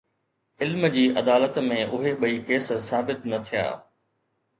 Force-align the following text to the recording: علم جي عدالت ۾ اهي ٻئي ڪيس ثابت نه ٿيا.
علم 0.65 0.85
جي 0.95 1.03
عدالت 1.21 1.59
۾ 1.65 1.75
اهي 1.97 2.13
ٻئي 2.23 2.39
ڪيس 2.47 2.71
ثابت 2.87 3.29
نه 3.35 3.41
ٿيا. 3.51 3.67